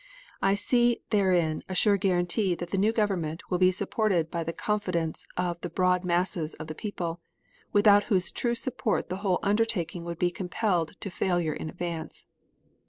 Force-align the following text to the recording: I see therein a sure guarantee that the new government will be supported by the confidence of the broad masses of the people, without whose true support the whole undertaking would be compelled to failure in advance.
I 0.41 0.55
see 0.55 1.03
therein 1.11 1.61
a 1.69 1.75
sure 1.75 1.95
guarantee 1.95 2.55
that 2.55 2.71
the 2.71 2.77
new 2.79 2.91
government 2.91 3.51
will 3.51 3.59
be 3.59 3.71
supported 3.71 4.31
by 4.31 4.43
the 4.43 4.51
confidence 4.51 5.27
of 5.37 5.61
the 5.61 5.69
broad 5.69 6.03
masses 6.03 6.55
of 6.55 6.65
the 6.65 6.73
people, 6.73 7.21
without 7.71 8.05
whose 8.05 8.31
true 8.31 8.55
support 8.55 9.09
the 9.09 9.17
whole 9.17 9.37
undertaking 9.43 10.03
would 10.05 10.17
be 10.17 10.31
compelled 10.31 10.95
to 11.01 11.11
failure 11.11 11.53
in 11.53 11.69
advance. 11.69 12.25